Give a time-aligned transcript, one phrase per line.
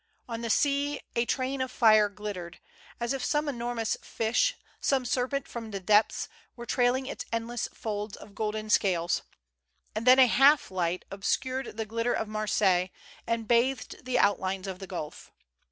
[0.27, 2.59] On the sea a train of fire glittered,
[2.99, 8.17] as if some enormous fish, some serpent from the depths, were trailing its endless folds
[8.17, 9.21] of golden scales;
[9.93, 12.03] and then a half light obscured the 8 180 DISCOVERED.
[12.03, 12.89] glitter of Marseilles,
[13.27, 15.31] and bathed the outlines of the gulf.